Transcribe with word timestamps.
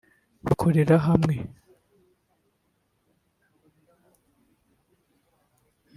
bakorera 0.45 0.95
hamwe 1.07 1.35